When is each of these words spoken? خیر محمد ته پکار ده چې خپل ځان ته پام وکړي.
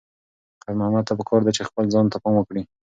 خیر 0.61 0.75
محمد 0.79 1.03
ته 1.07 1.13
پکار 1.19 1.41
ده 1.43 1.51
چې 1.57 1.67
خپل 1.69 1.83
ځان 1.93 2.05
ته 2.11 2.17
پام 2.23 2.33
وکړي. 2.37 2.61